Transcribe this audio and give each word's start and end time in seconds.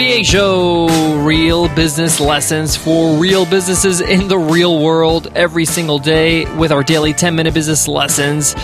MBA 0.00 0.24
Show. 0.24 1.22
Real 1.26 1.68
business 1.74 2.20
lessons 2.20 2.74
for 2.74 3.18
real 3.18 3.44
businesses 3.44 4.00
in 4.00 4.28
the 4.28 4.38
real 4.38 4.82
world 4.82 5.30
every 5.34 5.66
single 5.66 5.98
day 5.98 6.50
with 6.56 6.72
our 6.72 6.82
daily 6.82 7.12
10 7.12 7.36
minute 7.36 7.52
business 7.52 7.86
lessons. 7.86 8.54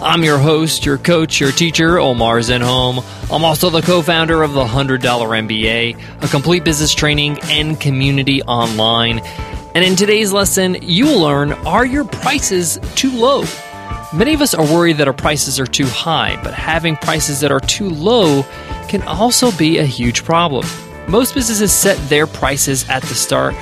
I'm 0.00 0.22
your 0.22 0.38
host, 0.38 0.86
your 0.86 0.98
coach, 0.98 1.40
your 1.40 1.50
teacher, 1.50 1.98
Omar 1.98 2.38
Zenhom. 2.38 3.04
I'm 3.28 3.44
also 3.44 3.70
the 3.70 3.82
co 3.82 4.02
founder 4.02 4.44
of 4.44 4.52
the 4.52 4.64
$100 4.64 5.00
MBA, 5.00 6.22
a 6.22 6.28
complete 6.28 6.62
business 6.62 6.94
training 6.94 7.40
and 7.42 7.80
community 7.80 8.40
online. 8.42 9.18
And 9.74 9.84
in 9.84 9.96
today's 9.96 10.32
lesson, 10.32 10.76
you 10.80 11.06
will 11.06 11.22
learn 11.22 11.54
are 11.66 11.84
your 11.84 12.04
prices 12.04 12.78
too 12.94 13.10
low? 13.10 13.42
Many 14.12 14.32
of 14.32 14.40
us 14.40 14.54
are 14.54 14.64
worried 14.64 14.98
that 14.98 15.08
our 15.08 15.12
prices 15.12 15.58
are 15.58 15.66
too 15.66 15.86
high, 15.86 16.40
but 16.44 16.54
having 16.54 16.94
prices 16.94 17.40
that 17.40 17.50
are 17.50 17.58
too 17.58 17.90
low 17.90 18.44
can 18.86 19.02
also 19.02 19.50
be 19.50 19.78
a 19.78 19.84
huge 19.84 20.22
problem. 20.22 20.64
Most 21.08 21.34
businesses 21.34 21.72
set 21.72 21.96
their 22.08 22.26
prices 22.26 22.88
at 22.88 23.02
the 23.02 23.14
start 23.14 23.54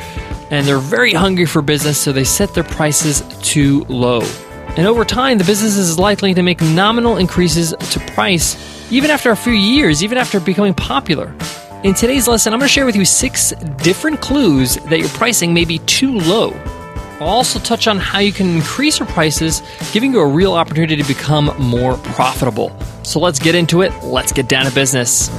and 0.51 0.67
they're 0.67 0.79
very 0.79 1.13
hungry 1.13 1.47
for 1.47 1.63
business, 1.63 1.99
so 1.99 2.13
they 2.13 2.25
set 2.25 2.53
their 2.55 2.65
prices 2.65 3.23
too 3.43 3.85
low. 3.89 4.21
And 4.77 4.87
over 4.87 5.05
time, 5.05 5.39
the 5.39 5.45
business 5.45 5.77
is 5.77 5.99
likely 5.99 6.35
to 6.35 6.43
make 6.43 6.61
nominal 6.61 7.17
increases 7.17 7.75
to 7.79 8.01
price 8.15 8.57
even 8.93 9.11
after 9.11 9.31
a 9.31 9.37
few 9.37 9.55
years, 9.55 10.05
even 10.05 10.19
after 10.19 10.39
becoming 10.41 10.75
popular. 10.75 11.35
In 11.85 11.95
today's 11.95 12.29
lesson, 12.29 12.53
I'm 12.53 12.59
going 12.59 12.69
to 12.69 12.73
share 12.73 12.87
with 12.87 12.95
you 12.95 13.05
six 13.05 13.53
different 13.79 14.21
clues 14.21 14.77
that 14.77 15.01
your 15.01 15.09
pricing 15.09 15.55
may 15.55 15.65
be 15.65 15.79
too 15.81 16.19
low. 16.19 16.53
I'll 17.21 17.29
also 17.29 17.59
touch 17.59 17.87
on 17.87 17.99
how 17.99 18.19
you 18.19 18.33
can 18.33 18.57
increase 18.57 18.99
your 18.99 19.09
prices, 19.09 19.63
giving 19.93 20.13
you 20.13 20.21
a 20.21 20.27
real 20.27 20.53
opportunity 20.53 20.97
to 20.97 21.09
become 21.09 21.47
more 21.59 21.97
profitable. 21.99 22.77
So 23.05 23.21
let's 23.21 23.39
get 23.39 23.55
into 23.55 23.83
it. 23.83 23.93
Let's 24.05 24.33
get 24.33 24.49
down 24.49 24.67
to 24.67 24.75
business. 24.75 25.31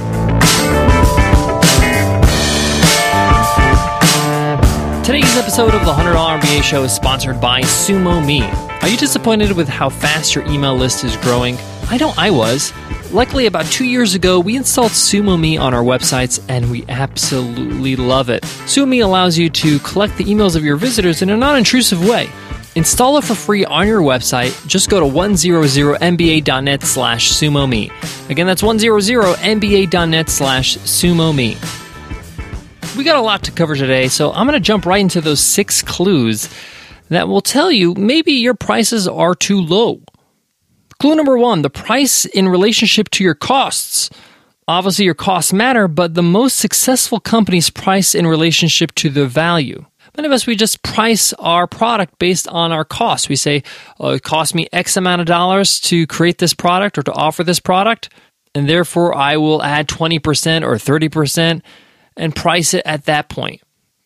Today's 5.04 5.36
episode 5.36 5.74
of 5.74 5.84
the 5.84 5.92
$100 5.92 6.40
MBA 6.40 6.62
Show 6.62 6.82
is 6.82 6.90
sponsored 6.90 7.38
by 7.38 7.60
Sumo 7.60 8.24
Me. 8.24 8.40
Are 8.80 8.88
you 8.88 8.96
disappointed 8.96 9.52
with 9.52 9.68
how 9.68 9.90
fast 9.90 10.34
your 10.34 10.46
email 10.46 10.74
list 10.74 11.04
is 11.04 11.14
growing? 11.18 11.58
I 11.90 11.98
know 11.98 12.14
I 12.16 12.30
was. 12.30 12.72
Luckily, 13.12 13.44
about 13.44 13.66
two 13.66 13.84
years 13.84 14.14
ago, 14.14 14.40
we 14.40 14.56
installed 14.56 14.92
Sumo 14.92 15.38
Me 15.38 15.58
on 15.58 15.74
our 15.74 15.82
websites 15.82 16.42
and 16.48 16.70
we 16.70 16.86
absolutely 16.88 17.96
love 17.96 18.30
it. 18.30 18.44
Sumo 18.64 18.88
Me 18.88 19.00
allows 19.00 19.36
you 19.36 19.50
to 19.50 19.78
collect 19.80 20.16
the 20.16 20.24
emails 20.24 20.56
of 20.56 20.64
your 20.64 20.76
visitors 20.76 21.20
in 21.20 21.28
a 21.28 21.36
non 21.36 21.58
intrusive 21.58 22.02
way. 22.08 22.30
Install 22.74 23.18
it 23.18 23.24
for 23.24 23.34
free 23.34 23.66
on 23.66 23.86
your 23.86 24.00
website. 24.00 24.66
Just 24.66 24.88
go 24.88 25.00
to 25.00 25.06
100mba.net 25.06 26.82
slash 26.82 27.30
sumo 27.30 27.68
me. 27.68 27.90
Again, 28.30 28.46
that's 28.46 28.62
100mba.net 28.62 30.30
slash 30.30 30.78
sumo 30.78 31.36
me. 31.36 31.58
We 32.96 33.02
got 33.02 33.16
a 33.16 33.22
lot 33.22 33.42
to 33.44 33.50
cover 33.50 33.74
today, 33.74 34.06
so 34.06 34.30
I'm 34.30 34.46
going 34.46 34.56
to 34.56 34.64
jump 34.64 34.86
right 34.86 35.00
into 35.00 35.20
those 35.20 35.40
six 35.40 35.82
clues 35.82 36.48
that 37.08 37.26
will 37.26 37.40
tell 37.40 37.72
you 37.72 37.92
maybe 37.94 38.32
your 38.32 38.54
prices 38.54 39.08
are 39.08 39.34
too 39.34 39.60
low. 39.60 40.00
Clue 41.00 41.16
number 41.16 41.36
one 41.36 41.62
the 41.62 41.70
price 41.70 42.24
in 42.24 42.48
relationship 42.48 43.10
to 43.10 43.24
your 43.24 43.34
costs. 43.34 44.10
Obviously, 44.68 45.06
your 45.06 45.14
costs 45.14 45.52
matter, 45.52 45.88
but 45.88 46.14
the 46.14 46.22
most 46.22 46.56
successful 46.56 47.18
companies 47.18 47.68
price 47.68 48.14
in 48.14 48.28
relationship 48.28 48.94
to 48.94 49.10
the 49.10 49.26
value. 49.26 49.84
Many 50.16 50.26
of 50.26 50.32
us, 50.32 50.46
we 50.46 50.54
just 50.54 50.84
price 50.84 51.32
our 51.34 51.66
product 51.66 52.20
based 52.20 52.46
on 52.46 52.70
our 52.70 52.84
costs. 52.84 53.28
We 53.28 53.34
say, 53.34 53.64
oh, 53.98 54.10
it 54.10 54.22
cost 54.22 54.54
me 54.54 54.68
X 54.72 54.96
amount 54.96 55.20
of 55.20 55.26
dollars 55.26 55.80
to 55.80 56.06
create 56.06 56.38
this 56.38 56.54
product 56.54 56.96
or 56.96 57.02
to 57.02 57.12
offer 57.12 57.42
this 57.42 57.58
product, 57.58 58.10
and 58.54 58.68
therefore 58.68 59.16
I 59.16 59.36
will 59.36 59.64
add 59.64 59.88
20% 59.88 60.62
or 60.62 60.76
30% 60.76 61.60
and 62.16 62.34
price 62.34 62.74
it 62.74 62.82
at 62.84 63.04
that 63.06 63.28
point. 63.28 63.60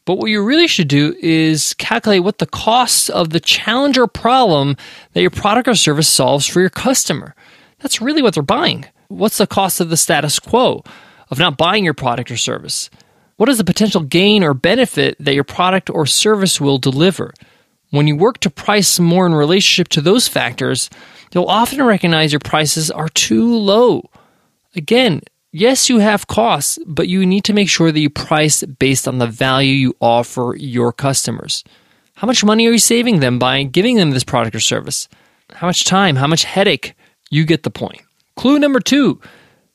But 0.04 0.16
what 0.16 0.30
you 0.30 0.42
really 0.42 0.68
should 0.68 0.88
do 0.88 1.14
is 1.20 1.74
calculate 1.74 2.24
what 2.24 2.38
the 2.38 2.46
cost 2.46 3.10
of 3.10 3.30
the 3.30 3.40
challenge 3.40 3.98
or 3.98 4.06
problem 4.06 4.76
that 5.12 5.20
your 5.20 5.30
product 5.30 5.68
or 5.68 5.74
service 5.74 6.08
solves 6.08 6.46
for 6.46 6.60
your 6.60 6.70
customer. 6.70 7.34
That's 7.80 8.00
really 8.00 8.22
what 8.22 8.32
they're 8.32 8.42
buying. 8.42 8.86
What's 9.08 9.38
the 9.38 9.46
cost 9.46 9.80
of 9.80 9.90
the 9.90 9.96
status 9.98 10.38
quo 10.38 10.82
of 11.30 11.38
not 11.38 11.58
buying 11.58 11.84
your 11.84 11.94
product 11.94 12.30
or 12.30 12.38
service? 12.38 12.88
What 13.36 13.50
is 13.50 13.58
the 13.58 13.64
potential 13.64 14.00
gain 14.00 14.42
or 14.42 14.54
benefit 14.54 15.16
that 15.20 15.34
your 15.34 15.44
product 15.44 15.90
or 15.90 16.06
service 16.06 16.60
will 16.60 16.78
deliver? 16.78 17.34
When 17.90 18.06
you 18.06 18.16
work 18.16 18.38
to 18.40 18.50
price 18.50 18.98
more 18.98 19.26
in 19.26 19.34
relationship 19.34 19.88
to 19.88 20.00
those 20.00 20.26
factors, 20.26 20.90
you'll 21.32 21.46
often 21.46 21.82
recognize 21.82 22.32
your 22.32 22.40
prices 22.40 22.90
are 22.90 23.08
too 23.08 23.54
low. 23.54 24.10
Again, 24.74 25.20
yes, 25.52 25.88
you 25.88 25.98
have 25.98 26.26
costs, 26.26 26.78
but 26.86 27.08
you 27.08 27.24
need 27.26 27.44
to 27.44 27.52
make 27.52 27.68
sure 27.68 27.92
that 27.92 28.00
you 28.00 28.10
price 28.10 28.62
based 28.64 29.08
on 29.08 29.18
the 29.18 29.26
value 29.26 29.72
you 29.72 29.96
offer 30.00 30.54
your 30.58 30.92
customers. 30.92 31.64
How 32.14 32.26
much 32.26 32.44
money 32.44 32.66
are 32.66 32.72
you 32.72 32.78
saving 32.78 33.20
them 33.20 33.38
by 33.38 33.62
giving 33.62 33.96
them 33.96 34.10
this 34.10 34.24
product 34.24 34.56
or 34.56 34.60
service? 34.60 35.08
How 35.52 35.66
much 35.66 35.84
time? 35.84 36.16
How 36.16 36.26
much 36.26 36.44
headache? 36.44 36.94
You 37.30 37.44
get 37.44 37.62
the 37.62 37.70
point. 37.70 38.02
Clue 38.36 38.58
number 38.58 38.80
two 38.80 39.20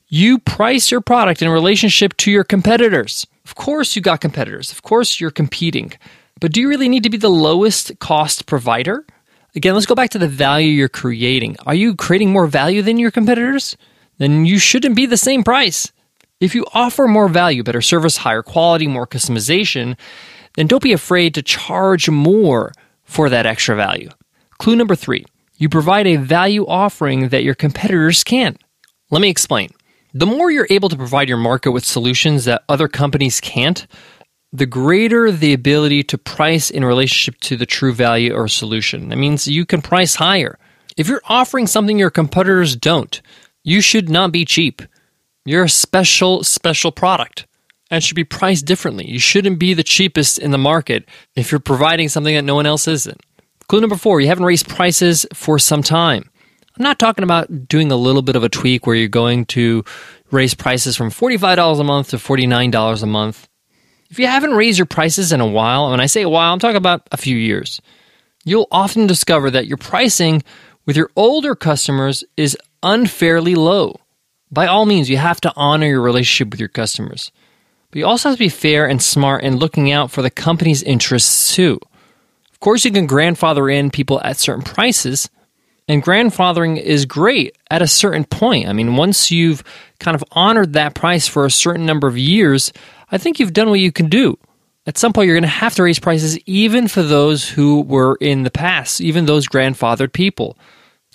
you 0.08 0.38
price 0.38 0.90
your 0.92 1.00
product 1.00 1.42
in 1.42 1.48
relationship 1.48 2.16
to 2.18 2.30
your 2.30 2.44
competitors. 2.44 3.26
Of 3.44 3.56
course, 3.56 3.96
you 3.96 4.02
got 4.02 4.20
competitors. 4.20 4.70
Of 4.70 4.82
course, 4.82 5.18
you're 5.18 5.32
competing. 5.32 5.92
But 6.40 6.52
do 6.52 6.60
you 6.60 6.68
really 6.68 6.88
need 6.88 7.02
to 7.02 7.10
be 7.10 7.16
the 7.16 7.30
lowest 7.30 7.98
cost 7.98 8.46
provider? 8.46 9.04
Again, 9.56 9.74
let's 9.74 9.86
go 9.86 9.94
back 9.94 10.10
to 10.10 10.18
the 10.18 10.28
value 10.28 10.68
you're 10.68 10.88
creating. 10.88 11.56
Are 11.66 11.74
you 11.74 11.96
creating 11.96 12.30
more 12.30 12.46
value 12.46 12.82
than 12.82 12.98
your 12.98 13.10
competitors? 13.10 13.76
Then 14.18 14.44
you 14.44 14.58
shouldn't 14.58 14.96
be 14.96 15.06
the 15.06 15.16
same 15.16 15.42
price. 15.42 15.92
If 16.40 16.54
you 16.54 16.66
offer 16.74 17.06
more 17.06 17.28
value, 17.28 17.62
better 17.62 17.80
service, 17.80 18.18
higher 18.18 18.42
quality, 18.42 18.86
more 18.86 19.06
customization, 19.06 19.96
then 20.56 20.66
don't 20.66 20.82
be 20.82 20.92
afraid 20.92 21.34
to 21.34 21.42
charge 21.42 22.08
more 22.08 22.72
for 23.04 23.28
that 23.28 23.46
extra 23.46 23.76
value. 23.76 24.10
Clue 24.58 24.76
number 24.76 24.94
three 24.94 25.24
you 25.56 25.68
provide 25.68 26.06
a 26.06 26.16
value 26.16 26.66
offering 26.66 27.28
that 27.28 27.44
your 27.44 27.54
competitors 27.54 28.24
can't. 28.24 28.60
Let 29.10 29.22
me 29.22 29.30
explain. 29.30 29.70
The 30.12 30.26
more 30.26 30.50
you're 30.50 30.66
able 30.68 30.88
to 30.88 30.96
provide 30.96 31.28
your 31.28 31.38
market 31.38 31.70
with 31.70 31.84
solutions 31.84 32.44
that 32.44 32.64
other 32.68 32.88
companies 32.88 33.40
can't, 33.40 33.86
the 34.52 34.66
greater 34.66 35.32
the 35.32 35.52
ability 35.52 36.04
to 36.04 36.18
price 36.18 36.70
in 36.70 36.84
relationship 36.84 37.40
to 37.40 37.56
the 37.56 37.66
true 37.66 37.92
value 37.92 38.32
or 38.32 38.46
solution. 38.46 39.08
That 39.08 39.18
means 39.18 39.48
you 39.48 39.66
can 39.66 39.82
price 39.82 40.14
higher. 40.16 40.58
If 40.96 41.08
you're 41.08 41.22
offering 41.24 41.66
something 41.66 41.98
your 41.98 42.10
competitors 42.10 42.76
don't, 42.76 43.20
you 43.64 43.80
should 43.80 44.08
not 44.08 44.30
be 44.30 44.44
cheap. 44.44 44.82
You're 45.44 45.64
a 45.64 45.68
special, 45.68 46.44
special 46.44 46.92
product 46.92 47.46
and 47.90 48.02
should 48.02 48.16
be 48.16 48.24
priced 48.24 48.66
differently. 48.66 49.08
You 49.08 49.18
shouldn't 49.18 49.58
be 49.58 49.74
the 49.74 49.82
cheapest 49.82 50.38
in 50.38 50.50
the 50.50 50.58
market 50.58 51.08
if 51.34 51.50
you're 51.50 51.60
providing 51.60 52.08
something 52.08 52.34
that 52.34 52.42
no 52.42 52.54
one 52.54 52.66
else 52.66 52.88
isn't. 52.88 53.20
Clue 53.68 53.80
number 53.80 53.96
four, 53.96 54.20
you 54.20 54.28
haven't 54.28 54.44
raised 54.44 54.68
prices 54.68 55.26
for 55.32 55.58
some 55.58 55.82
time. 55.82 56.30
I'm 56.76 56.82
not 56.82 56.98
talking 56.98 57.24
about 57.24 57.68
doing 57.68 57.92
a 57.92 57.96
little 57.96 58.22
bit 58.22 58.36
of 58.36 58.42
a 58.42 58.48
tweak 58.48 58.86
where 58.86 58.96
you're 58.96 59.08
going 59.08 59.44
to 59.46 59.84
raise 60.30 60.54
prices 60.54 60.96
from 60.96 61.10
$45 61.10 61.80
a 61.80 61.84
month 61.84 62.10
to 62.10 62.16
$49 62.16 63.02
a 63.02 63.06
month. 63.06 63.48
If 64.10 64.18
you 64.18 64.26
haven't 64.26 64.54
raised 64.54 64.78
your 64.78 64.86
prices 64.86 65.32
in 65.32 65.40
a 65.40 65.46
while, 65.46 65.84
and 65.84 65.92
when 65.92 66.00
I 66.00 66.06
say 66.06 66.22
a 66.22 66.28
while, 66.28 66.52
I'm 66.52 66.58
talking 66.58 66.76
about 66.76 67.06
a 67.12 67.16
few 67.16 67.36
years, 67.36 67.80
you'll 68.44 68.68
often 68.70 69.06
discover 69.06 69.50
that 69.52 69.66
your 69.66 69.76
pricing 69.76 70.42
with 70.84 70.96
your 70.96 71.10
older 71.16 71.54
customers 71.54 72.24
is 72.36 72.56
unfairly 72.84 73.56
low. 73.56 73.98
By 74.52 74.68
all 74.68 74.86
means, 74.86 75.10
you 75.10 75.16
have 75.16 75.40
to 75.40 75.52
honor 75.56 75.88
your 75.88 76.00
relationship 76.00 76.52
with 76.52 76.60
your 76.60 76.68
customers. 76.68 77.32
But 77.90 77.98
you 77.98 78.06
also 78.06 78.28
have 78.28 78.38
to 78.38 78.44
be 78.44 78.48
fair 78.48 78.86
and 78.86 79.02
smart 79.02 79.42
in 79.42 79.56
looking 79.56 79.90
out 79.90 80.12
for 80.12 80.22
the 80.22 80.30
company's 80.30 80.82
interests 80.82 81.54
too. 81.54 81.80
Of 82.52 82.60
course, 82.60 82.84
you 82.84 82.92
can 82.92 83.06
grandfather 83.06 83.68
in 83.68 83.90
people 83.90 84.20
at 84.22 84.36
certain 84.36 84.62
prices, 84.62 85.28
and 85.88 86.02
grandfathering 86.02 86.80
is 86.80 87.04
great 87.04 87.56
at 87.70 87.82
a 87.82 87.86
certain 87.86 88.24
point. 88.24 88.68
I 88.68 88.72
mean, 88.72 88.96
once 88.96 89.30
you've 89.30 89.64
kind 89.98 90.14
of 90.14 90.24
honored 90.32 90.74
that 90.74 90.94
price 90.94 91.26
for 91.26 91.44
a 91.44 91.50
certain 91.50 91.84
number 91.84 92.06
of 92.06 92.16
years, 92.16 92.72
I 93.10 93.18
think 93.18 93.38
you've 93.38 93.52
done 93.52 93.70
what 93.70 93.80
you 93.80 93.92
can 93.92 94.08
do. 94.08 94.38
At 94.86 94.98
some 94.98 95.12
point, 95.12 95.26
you're 95.26 95.36
going 95.36 95.42
to 95.42 95.48
have 95.48 95.74
to 95.76 95.82
raise 95.82 95.98
prices 95.98 96.38
even 96.46 96.88
for 96.88 97.02
those 97.02 97.48
who 97.48 97.82
were 97.82 98.16
in 98.20 98.42
the 98.42 98.50
past, 98.50 99.00
even 99.00 99.24
those 99.24 99.48
grandfathered 99.48 100.12
people. 100.12 100.58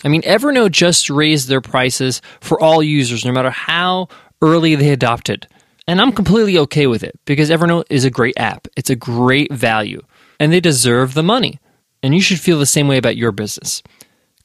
I 0.04 0.07
mean, 0.07 0.22
Evernote 0.22 0.72
just 0.72 1.10
raised 1.10 1.48
their 1.48 1.62
prices 1.62 2.22
for 2.40 2.60
all 2.60 2.81
users, 2.81 3.25
no 3.25 3.31
matter 3.31 3.50
how 3.50 4.07
early 4.42 4.75
they 4.75 4.90
adopted. 4.90 5.48
And 5.88 6.00
I'm 6.00 6.12
completely 6.12 6.57
okay 6.60 6.88
with 6.88 7.04
it 7.04 7.19
because 7.25 7.50
Evernote 7.50 7.86
is 7.90 8.06
a 8.06 8.12
great 8.12 8.40
app. 8.40 8.68
It's 8.78 8.90
a 8.90 8.96
great 8.96 9.51
value 9.51 10.01
and 10.40 10.54
they 10.54 10.60
deserve 10.60 11.13
the 11.13 11.24
money. 11.24 11.60
And 12.01 12.16
you 12.16 12.22
should 12.22 12.40
feel 12.40 12.60
the 12.60 12.66
same 12.66 12.88
way 12.88 12.98
about 12.98 13.18
your 13.18 13.31
business. 13.31 13.84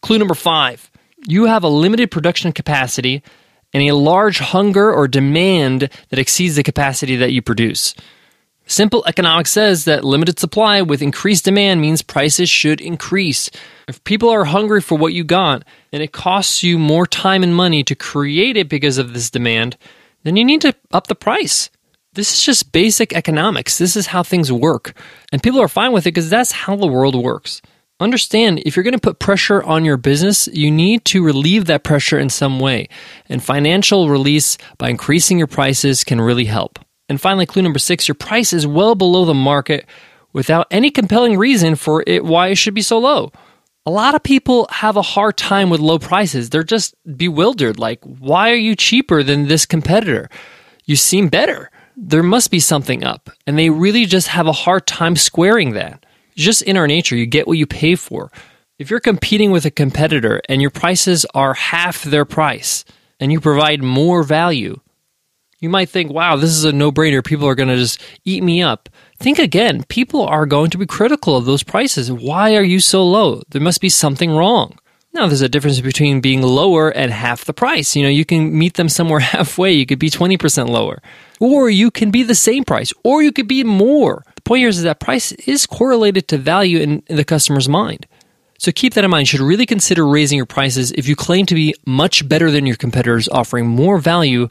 Clue 0.03 0.19
number 0.19 0.35
five 0.35 0.91
you 1.27 1.47
have 1.47 1.63
a 1.63 1.69
limited 1.69 2.11
production 2.11 2.53
capacity 2.53 3.23
and 3.73 3.83
a 3.83 3.97
large 3.97 4.39
hunger 4.39 4.93
or 4.93 5.09
demand 5.09 5.89
that 6.11 6.19
exceeds 6.19 6.57
the 6.57 6.63
capacity 6.63 7.17
that 7.17 7.33
you 7.33 7.41
produce. 7.41 7.95
Simple 8.67 9.05
economics 9.07 9.51
says 9.51 9.85
that 9.85 10.05
limited 10.05 10.39
supply 10.39 10.81
with 10.81 11.03
increased 11.03 11.45
demand 11.45 11.83
means 11.83 12.01
prices 12.01 12.49
should 12.49 12.81
increase. 12.81 13.51
If 13.89 14.03
people 14.05 14.31
are 14.31 14.47
hungry 14.47 14.81
for 14.81 14.97
what 14.97 15.13
you 15.13 15.23
got 15.23 15.65
and 15.93 16.03
it 16.03 16.13
costs 16.13 16.63
you 16.63 16.79
more 16.79 17.07
time 17.07 17.43
and 17.43 17.55
money 17.55 17.85
to 17.85 17.95
create 17.95 18.57
it 18.57 18.71
because 18.71 18.97
of 18.97 19.13
this 19.13 19.31
demand, 19.31 19.77
then 20.23 20.37
you 20.37 20.45
need 20.45 20.63
to 20.63 20.75
up 20.93 21.09
the 21.09 21.15
price. 21.15 21.69
This 22.15 22.33
is 22.33 22.45
just 22.45 22.73
basic 22.73 23.13
economics. 23.13 23.77
This 23.77 23.97
is 23.97 24.07
how 24.07 24.23
things 24.23 24.51
work. 24.51 24.97
And 25.31 25.43
people 25.43 25.61
are 25.61 25.69
fine 25.69 25.93
with 25.93 26.07
it 26.07 26.15
because 26.15 26.31
that's 26.31 26.53
how 26.53 26.77
the 26.77 26.87
world 26.87 27.15
works. 27.15 27.61
Understand 28.01 28.61
if 28.65 28.77
you're 28.77 28.83
going 28.83 28.95
to 28.95 28.99
put 28.99 29.19
pressure 29.19 29.63
on 29.63 29.85
your 29.85 29.97
business, 29.97 30.49
you 30.53 30.71
need 30.71 31.05
to 31.07 31.25
relieve 31.25 31.67
that 31.67 31.85
pressure 31.85 32.19
in 32.19 32.31
some 32.31 32.61
way. 32.61 32.89
And 33.29 33.43
financial 33.43 34.09
release 34.09 34.59
by 34.79 34.91
increasing 34.91 35.39
your 35.39 35.47
prices 35.47 36.03
can 36.03 36.21
really 36.21 36.47
help. 36.47 36.74
And 37.09 37.21
finally, 37.21 37.47
clue 37.47 37.63
number 37.63 37.79
six 37.79 38.09
your 38.09 38.15
price 38.15 38.53
is 38.53 38.67
well 38.67 38.95
below 38.95 39.25
the 39.25 39.35
market 39.35 39.87
without 40.33 40.67
any 40.71 40.91
compelling 40.91 41.37
reason 41.37 41.77
for 41.77 42.03
it 42.07 42.25
why 42.25 42.49
it 42.49 42.57
should 42.57 42.75
be 42.75 42.83
so 42.83 42.99
low. 42.99 43.33
A 43.87 43.91
lot 43.91 44.15
of 44.15 44.23
people 44.23 44.67
have 44.71 44.97
a 44.97 45.03
hard 45.03 45.37
time 45.37 45.69
with 45.69 45.81
low 45.81 45.99
prices. 45.99 46.49
They're 46.49 46.63
just 46.63 46.95
bewildered. 47.17 47.79
Like, 47.79 48.01
why 48.03 48.51
are 48.51 48.57
you 48.57 48.75
cheaper 48.75 49.23
than 49.23 49.47
this 49.47 49.67
competitor? 49.67 50.31
You 50.87 50.97
seem 50.97 51.29
better 51.29 51.71
there 51.97 52.23
must 52.23 52.51
be 52.51 52.61
something 52.61 53.05
up. 53.05 53.31
And 53.47 53.59
they 53.59 53.71
really 53.71 54.07
just 54.07 54.29
have 54.29 54.47
a 54.47 54.53
hard 54.53 54.87
time 54.87 55.17
squaring 55.17 55.73
that. 55.73 56.05
Just 56.37 56.63
in 56.63 56.77
our 56.77 56.87
nature. 56.87 57.17
You 57.17 57.27
get 57.27 57.47
what 57.47 57.59
you 57.59 57.67
pay 57.67 57.95
for. 57.95 58.31
If 58.79 58.91
you're 58.91 59.01
competing 59.01 59.53
with 59.53 59.65
a 59.65 59.71
competitor 59.71 60.41
and 60.49 60.61
your 60.61 60.71
prices 60.71 61.25
are 61.35 61.55
half 61.55 62.03
their 62.03 62.25
price 62.25 62.85
and 63.21 63.31
you 63.31 63.41
provide 63.41 63.83
more 63.83 64.25
value, 64.25 64.81
you 65.65 65.71
might 65.71 65.89
think, 65.89 66.13
wow, 66.13 66.37
this 66.37 66.51
is 66.51 66.65
a 66.65 66.73
no 66.73 66.93
brainer. 66.93 67.25
People 67.25 67.49
are 67.49 67.55
going 67.55 67.71
to 67.71 67.77
just 67.77 68.01
eat 68.25 68.43
me 68.43 68.63
up. 68.63 68.89
Think 69.19 69.39
again. 69.39 69.83
People 69.89 70.23
are 70.23 70.47
going 70.47 70.71
to 70.71 70.79
be 70.79 70.87
critical 70.87 71.37
of 71.37 71.47
those 71.47 71.63
prices. 71.63 72.13
Why 72.13 72.55
are 72.55 72.63
you 72.63 72.79
so 72.79 73.05
low? 73.05 73.43
There 73.49 73.63
must 73.63 73.81
be 73.81 73.89
something 73.89 74.31
wrong. 74.31 74.79
Now, 75.15 75.27
there's 75.27 75.43
a 75.43 75.49
difference 75.49 75.81
between 75.81 76.21
being 76.21 76.43
lower 76.43 76.91
and 76.91 77.13
half 77.13 77.45
the 77.45 77.55
price. 77.55 77.97
You 77.97 78.03
know, 78.03 78.09
you 78.09 78.25
can 78.25 78.57
meet 78.57 78.75
them 78.75 78.89
somewhere 78.89 79.21
halfway. 79.35 79.73
You 79.73 79.87
could 79.87 79.99
be 79.99 80.11
20% 80.11 80.69
lower. 80.69 81.01
Or 81.41 81.71
you 81.71 81.91
can 81.91 82.11
be 82.11 82.23
the 82.23 82.35
same 82.35 82.65
price. 82.65 82.93
Or 83.03 83.23
you 83.23 83.33
could 83.33 83.49
be 83.49 83.65
more. 83.65 84.23
The 84.35 84.43
point 84.43 84.61
here 84.61 84.69
is 84.69 84.83
that 84.83 85.01
price 85.01 85.33
is 85.33 85.67
correlated 85.67 86.29
to 86.29 86.37
value 86.37 86.79
in, 86.79 87.03
in 87.07 87.17
the 87.17 87.25
customer's 87.25 87.69
mind. 87.69 88.07
So 88.59 88.73
keep 88.73 88.95
that 88.95 89.05
in 89.05 89.11
mind. 89.11 89.23
You 89.23 89.39
should 89.39 89.47
really 89.47 89.67
consider 89.67 90.07
raising 90.07 90.37
your 90.37 90.47
prices 90.47 90.91
if 90.93 91.07
you 91.09 91.17
claim 91.17 91.47
to 91.47 91.55
be 91.55 91.75
much 91.87 92.29
better 92.29 92.51
than 92.51 92.67
your 92.67 92.77
competitors, 92.77 93.29
offering 93.29 93.67
more 93.67 93.99
value, 93.99 94.49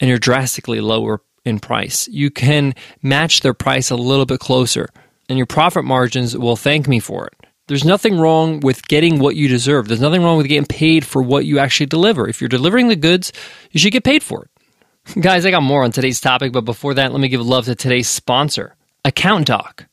and 0.00 0.08
you're 0.08 0.18
drastically 0.18 0.80
lower 0.80 1.20
in 1.44 1.60
price. 1.60 2.08
You 2.08 2.30
can 2.30 2.74
match 3.02 3.40
their 3.40 3.54
price 3.54 3.90
a 3.90 3.96
little 3.96 4.26
bit 4.26 4.40
closer, 4.40 4.88
and 5.28 5.38
your 5.38 5.46
profit 5.46 5.84
margins 5.84 6.36
will 6.36 6.56
thank 6.56 6.88
me 6.88 7.00
for 7.00 7.26
it. 7.26 7.34
There's 7.68 7.84
nothing 7.84 8.18
wrong 8.18 8.60
with 8.60 8.86
getting 8.86 9.18
what 9.18 9.34
you 9.34 9.48
deserve. 9.48 9.88
There's 9.88 10.00
nothing 10.00 10.22
wrong 10.22 10.36
with 10.36 10.48
getting 10.48 10.66
paid 10.66 11.04
for 11.04 11.20
what 11.20 11.46
you 11.46 11.58
actually 11.58 11.86
deliver. 11.86 12.28
If 12.28 12.40
you're 12.40 12.48
delivering 12.48 12.88
the 12.88 12.96
goods, 12.96 13.32
you 13.72 13.80
should 13.80 13.92
get 13.92 14.04
paid 14.04 14.22
for 14.22 14.44
it. 14.44 15.20
Guys, 15.20 15.44
I 15.44 15.50
got 15.50 15.62
more 15.62 15.82
on 15.82 15.90
today's 15.90 16.20
topic, 16.20 16.52
but 16.52 16.60
before 16.60 16.94
that, 16.94 17.12
let 17.12 17.20
me 17.20 17.28
give 17.28 17.44
love 17.44 17.64
to 17.64 17.74
today's 17.74 18.08
sponsor, 18.08 18.76
Account 19.04 19.46
Doc. 19.46 19.86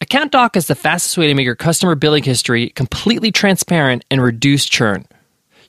Account 0.00 0.32
Doc 0.32 0.56
is 0.56 0.66
the 0.66 0.74
fastest 0.74 1.16
way 1.16 1.26
to 1.28 1.34
make 1.34 1.44
your 1.44 1.54
customer 1.54 1.94
billing 1.94 2.24
history 2.24 2.70
completely 2.70 3.30
transparent 3.30 4.04
and 4.10 4.22
reduce 4.22 4.66
churn. 4.66 5.06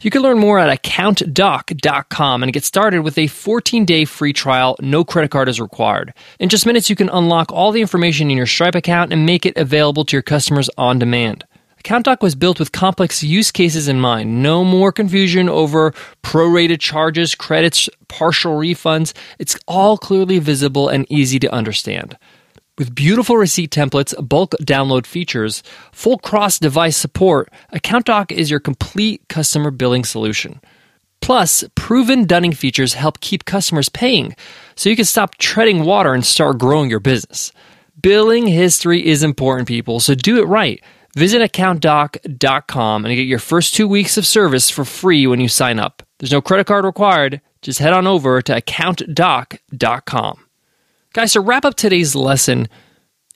You 0.03 0.09
can 0.11 0.21
learn 0.21 0.37
more 0.37 0.59
at 0.59 0.83
accountdoc.com 0.83 2.43
and 2.43 2.51
get 2.51 2.65
started 2.65 3.03
with 3.03 3.17
a 3.17 3.27
14 3.27 3.85
day 3.85 4.03
free 4.03 4.33
trial. 4.33 4.75
No 4.81 5.05
credit 5.05 5.31
card 5.31 5.47
is 5.47 5.61
required. 5.61 6.13
In 6.39 6.49
just 6.49 6.65
minutes, 6.65 6.89
you 6.89 6.95
can 6.97 7.07
unlock 7.07 7.53
all 7.53 7.71
the 7.71 7.79
information 7.79 8.29
in 8.29 8.35
your 8.35 8.45
Stripe 8.45 8.75
account 8.75 9.13
and 9.13 9.25
make 9.25 9.45
it 9.45 9.55
available 9.55 10.03
to 10.03 10.17
your 10.17 10.21
customers 10.21 10.69
on 10.77 10.99
demand. 10.99 11.45
AccountDoc 11.81 12.21
was 12.21 12.35
built 12.35 12.59
with 12.59 12.73
complex 12.73 13.23
use 13.23 13.49
cases 13.49 13.87
in 13.87 14.01
mind. 14.01 14.43
No 14.43 14.65
more 14.65 14.91
confusion 14.91 15.47
over 15.47 15.93
prorated 16.21 16.81
charges, 16.81 17.33
credits, 17.33 17.89
partial 18.09 18.57
refunds. 18.59 19.13
It's 19.39 19.57
all 19.69 19.97
clearly 19.97 20.37
visible 20.37 20.89
and 20.89 21.09
easy 21.09 21.39
to 21.39 21.53
understand. 21.53 22.17
With 22.75 22.95
beautiful 22.95 23.37
receipt 23.37 23.69
templates, 23.69 24.15
bulk 24.27 24.55
download 24.63 25.05
features, 25.05 25.61
full 25.91 26.17
cross 26.17 26.57
device 26.57 26.97
support, 26.97 27.53
AccountDoc 27.71 28.31
is 28.31 28.49
your 28.49 28.59
complete 28.59 29.21
customer 29.29 29.69
billing 29.69 30.03
solution. 30.03 30.59
Plus, 31.21 31.63
proven 31.75 32.25
dunning 32.25 32.51
features 32.51 32.95
help 32.95 33.19
keep 33.19 33.45
customers 33.45 33.89
paying 33.89 34.35
so 34.75 34.89
you 34.89 34.95
can 34.95 35.05
stop 35.05 35.37
treading 35.37 35.83
water 35.83 36.15
and 36.15 36.25
start 36.25 36.57
growing 36.57 36.89
your 36.89 36.99
business. 36.99 37.51
Billing 38.01 38.47
history 38.47 39.05
is 39.05 39.21
important, 39.21 39.67
people, 39.67 39.99
so 39.99 40.15
do 40.15 40.41
it 40.41 40.47
right. 40.47 40.83
Visit 41.15 41.43
accountdoc.com 41.43 43.05
and 43.05 43.15
get 43.15 43.27
your 43.27 43.37
first 43.37 43.75
two 43.75 43.87
weeks 43.87 44.17
of 44.17 44.25
service 44.25 44.71
for 44.71 44.83
free 44.83 45.27
when 45.27 45.39
you 45.39 45.47
sign 45.47 45.77
up. 45.77 46.01
There's 46.17 46.31
no 46.31 46.41
credit 46.41 46.65
card 46.65 46.85
required. 46.85 47.39
Just 47.61 47.77
head 47.77 47.93
on 47.93 48.07
over 48.07 48.41
to 48.41 48.59
accountdoc.com. 48.59 50.39
Guys, 51.13 51.33
to 51.33 51.41
wrap 51.41 51.63
up 51.63 51.75
today's 51.75 52.15
lesson, 52.15 52.67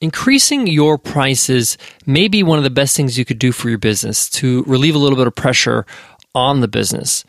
increasing 0.01 0.65
your 0.65 0.97
prices 0.97 1.77
may 2.07 2.27
be 2.27 2.41
one 2.41 2.57
of 2.57 2.63
the 2.63 2.71
best 2.71 2.97
things 2.97 3.19
you 3.19 3.25
could 3.25 3.37
do 3.37 3.51
for 3.51 3.69
your 3.69 3.77
business 3.77 4.27
to 4.31 4.63
relieve 4.63 4.95
a 4.95 4.97
little 4.97 5.17
bit 5.17 5.27
of 5.27 5.35
pressure 5.35 5.85
on 6.33 6.61
the 6.61 6.67
business. 6.67 7.23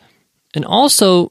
And 0.55 0.65
also, 0.65 1.29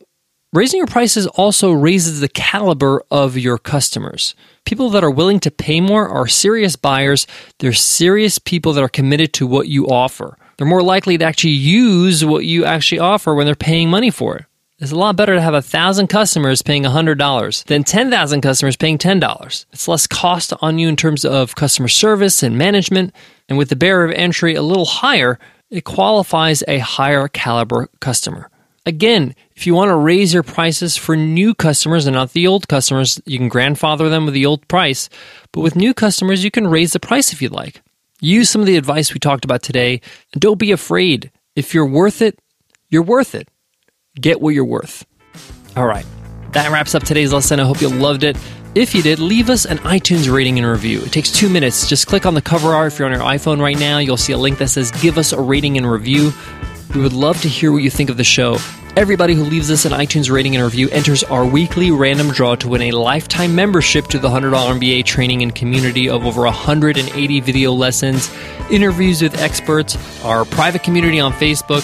raising 0.53 0.79
your 0.79 0.87
prices 0.87 1.27
also 1.27 1.73
raises 1.73 2.21
the 2.21 2.29
caliber 2.29 3.03
of 3.11 3.37
your 3.37 3.59
customers. 3.59 4.37
People 4.65 4.89
that 4.91 5.03
are 5.03 5.11
willing 5.11 5.41
to 5.41 5.51
pay 5.51 5.81
more 5.81 6.09
are 6.09 6.29
serious 6.29 6.77
buyers. 6.77 7.27
They're 7.59 7.73
serious 7.73 8.39
people 8.39 8.73
that 8.75 8.85
are 8.85 8.89
committed 8.89 9.33
to 9.33 9.49
what 9.49 9.67
you 9.67 9.89
offer. 9.89 10.39
They're 10.57 10.67
more 10.69 10.85
likely 10.85 11.19
to 11.19 11.25
actually 11.25 11.55
use 11.55 12.25
what 12.25 12.45
you 12.45 12.65
actually 12.65 13.01
offer 13.01 13.35
when 13.35 13.47
they're 13.47 13.57
paying 13.57 13.91
money 13.91 14.11
for 14.11 14.37
it. 14.37 14.45
It's 14.81 14.93
a 14.93 14.97
lot 14.97 15.17
better 15.17 15.35
to 15.35 15.41
have 15.41 15.55
a 15.55 15.63
thousand 15.63 16.07
customers 16.07 16.63
paying 16.63 16.85
$100 16.85 17.65
than 17.65 17.83
10,000 17.83 18.41
customers 18.41 18.77
paying 18.77 18.97
$10. 18.97 19.67
It's 19.73 19.89
less 19.89 20.07
cost 20.07 20.53
on 20.61 20.79
you 20.79 20.89
in 20.89 20.95
terms 20.95 21.25
of 21.25 21.57
customer 21.57 21.89
service 21.89 22.45
and 22.45 22.57
management. 22.57 23.13
And 23.49 23.59
with 23.59 23.71
the 23.71 23.77
barrier 23.77 24.05
of 24.05 24.15
entry 24.15 24.55
a 24.55 24.63
little 24.63 24.85
higher, 24.85 25.41
it 25.69 25.83
qualifies 25.83 26.63
a 26.69 26.79
higher 26.79 27.27
caliber 27.27 27.89
customer. 27.99 28.51
Again, 28.87 29.35
if 29.57 29.67
you 29.67 29.75
want 29.75 29.89
to 29.89 29.97
raise 29.97 30.33
your 30.33 30.45
prices 30.45 30.97
for 30.97 31.17
new 31.17 31.55
customers 31.55 32.07
and 32.07 32.15
not 32.15 32.33
the 32.33 32.47
old 32.47 32.69
customers, 32.69 33.21
you 33.27 33.37
can 33.37 33.49
grandfather 33.49 34.09
them 34.09 34.27
with 34.27 34.35
the 34.35 34.47
old 34.47 34.67
price. 34.69 35.09
But 35.51 35.63
with 35.63 35.75
new 35.75 35.93
customers, 35.93 36.45
you 36.45 36.53
can 36.53 36.69
raise 36.69 36.93
the 36.93 37.01
price 37.01 37.33
if 37.33 37.43
you'd 37.43 37.51
like. 37.51 37.83
Use 38.21 38.49
some 38.49 38.61
of 38.61 38.69
the 38.69 38.77
advice 38.77 39.13
we 39.13 39.19
talked 39.19 39.45
about 39.45 39.65
today 39.65 40.01
and 40.33 40.41
don't 40.41 40.57
be 40.57 40.71
afraid. 40.71 41.33
If 41.57 41.75
you're 41.75 41.85
worth 41.85 42.23
it, 42.23 42.39
you're 42.91 43.03
worth 43.03 43.35
it. 43.35 43.49
Get 44.21 44.41
what 44.41 44.55
you're 44.55 44.65
worth. 44.65 45.07
All 45.77 45.87
right. 45.87 46.07
That 46.53 46.71
wraps 46.71 46.95
up 46.95 47.05
today's 47.05 47.33
lesson. 47.33 47.61
I 47.61 47.65
hope 47.65 47.81
you 47.81 47.89
loved 47.89 48.25
it. 48.25 48.37
If 48.75 48.95
you 48.95 49.03
did, 49.03 49.19
leave 49.19 49.51
us 49.51 49.65
an 49.65 49.79
iTunes 49.79 50.33
rating 50.33 50.59
and 50.59 50.67
review. 50.67 51.01
It 51.03 51.13
takes 51.13 51.31
two 51.31 51.49
minutes. 51.49 51.89
Just 51.89 52.07
click 52.07 52.27
on 52.27 52.35
the 52.35 52.43
cover 52.43 52.75
art. 52.75 52.93
If 52.93 52.99
you're 52.99 53.07
on 53.07 53.15
your 53.15 53.23
iPhone 53.23 53.61
right 53.61 53.79
now, 53.79 53.99
you'll 53.99 54.17
see 54.17 54.33
a 54.33 54.39
link 54.39 54.59
that 54.59 54.69
says 54.69 54.91
Give 54.93 55.19
us 55.19 55.33
a 55.33 55.41
rating 55.41 55.77
and 55.77 55.91
review. 55.91 56.33
We 56.95 57.01
would 57.01 57.13
love 57.13 57.41
to 57.43 57.49
hear 57.49 57.71
what 57.71 57.83
you 57.83 57.91
think 57.91 58.11
of 58.11 58.17
the 58.17 58.25
show. 58.25 58.59
Everybody 58.97 59.35
who 59.35 59.45
leaves 59.45 59.71
us 59.71 59.85
an 59.85 59.93
iTunes 59.93 60.31
rating 60.31 60.57
and 60.57 60.65
review 60.65 60.89
enters 60.91 61.23
our 61.25 61.45
weekly 61.45 61.91
random 61.91 62.31
draw 62.31 62.57
to 62.57 62.69
win 62.69 62.83
a 62.83 62.91
lifetime 62.93 63.55
membership 63.55 64.07
to 64.09 64.19
the 64.19 64.29
$100 64.29 64.51
MBA 64.51 65.05
training 65.05 65.43
and 65.43 65.55
community 65.55 66.09
of 66.09 66.27
over 66.27 66.43
180 66.43 67.41
video 67.41 67.73
lessons, 67.73 68.31
interviews 68.71 69.23
with 69.23 69.39
experts, 69.39 69.97
our 70.25 70.45
private 70.45 70.83
community 70.83 71.21
on 71.21 71.33
Facebook, 71.33 71.83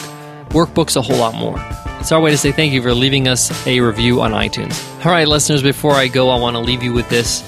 workbooks, 0.49 0.97
a 0.97 1.03
whole 1.03 1.19
lot 1.19 1.35
more. 1.35 1.59
It's 2.04 2.12
our 2.12 2.20
way 2.20 2.32
to 2.32 2.37
say 2.37 2.52
thank 2.52 2.75
you 2.75 2.82
for 2.82 2.92
leaving 2.92 3.28
us 3.28 3.66
a 3.66 3.80
review 3.80 4.20
on 4.20 4.32
iTunes. 4.32 5.06
All 5.06 5.11
right, 5.11 5.26
listeners, 5.26 5.62
before 5.62 5.92
I 5.92 6.08
go, 6.08 6.28
I 6.28 6.38
want 6.38 6.54
to 6.54 6.61
leave 6.61 6.82
you 6.82 6.92
with 6.92 7.08
this. 7.08 7.42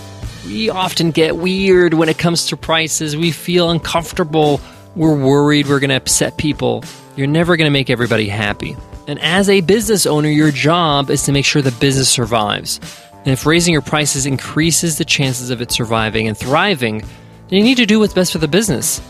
We 0.47 0.71
often 0.71 1.11
get 1.11 1.37
weird 1.37 1.93
when 1.93 2.09
it 2.09 2.17
comes 2.17 2.47
to 2.47 2.57
prices. 2.57 3.19
We 3.19 3.33
feel 3.33 3.69
uncomfortable. 3.69 4.63
We're 4.95 5.15
worried 5.15 5.67
we're 5.67 5.79
going 5.79 5.91
to 5.91 5.97
upset 5.97 6.39
people. 6.39 6.85
You're 7.17 7.27
never 7.27 7.59
going 7.59 7.67
to 7.67 7.71
make 7.71 7.91
everybody 7.91 8.29
happy. 8.29 8.79
And 9.07 9.19
as 9.19 9.51
a 9.51 9.61
business 9.61 10.07
owner, 10.07 10.31
your 10.31 10.53
job 10.53 11.11
is 11.11 11.25
to 11.25 11.33
make 11.33 11.45
sure 11.45 11.61
the 11.61 11.71
business 11.73 12.09
survives. 12.09 12.81
And 13.13 13.35
if 13.35 13.45
raising 13.45 13.75
your 13.75 13.83
prices 13.83 14.25
increases 14.25 14.97
the 14.97 15.05
chances 15.05 15.51
of 15.51 15.61
it 15.61 15.71
surviving 15.71 16.29
and 16.29 16.39
thriving, 16.39 17.01
then 17.01 17.59
you 17.59 17.63
need 17.63 17.77
to 17.77 17.85
do 17.85 18.01
what's 18.01 18.15
best 18.15 18.33
for 18.33 18.39
the 18.39 18.49
business. 18.49 19.03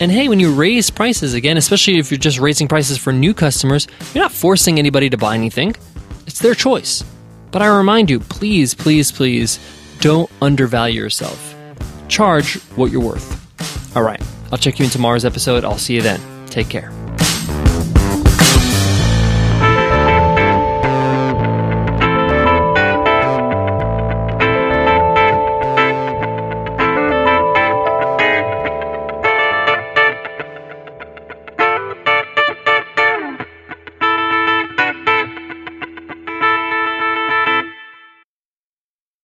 And 0.00 0.10
hey, 0.10 0.28
when 0.28 0.40
you 0.40 0.52
raise 0.52 0.90
prices 0.90 1.34
again, 1.34 1.56
especially 1.56 1.98
if 1.98 2.10
you're 2.10 2.18
just 2.18 2.38
raising 2.38 2.68
prices 2.68 2.98
for 2.98 3.12
new 3.12 3.32
customers, 3.32 3.86
you're 4.12 4.24
not 4.24 4.32
forcing 4.32 4.78
anybody 4.78 5.08
to 5.10 5.16
buy 5.16 5.34
anything. 5.34 5.74
It's 6.26 6.40
their 6.40 6.54
choice. 6.54 7.04
But 7.50 7.62
I 7.62 7.66
remind 7.68 8.10
you, 8.10 8.18
please, 8.18 8.74
please, 8.74 9.12
please 9.12 9.58
don't 10.00 10.30
undervalue 10.42 11.00
yourself. 11.00 11.54
Charge 12.08 12.58
what 12.76 12.90
you're 12.90 13.00
worth. 13.00 13.96
All 13.96 14.02
right, 14.02 14.20
I'll 14.50 14.58
check 14.58 14.78
you 14.78 14.84
in 14.84 14.90
tomorrow's 14.90 15.24
episode. 15.24 15.64
I'll 15.64 15.78
see 15.78 15.94
you 15.94 16.02
then. 16.02 16.20
Take 16.48 16.68
care. 16.68 16.90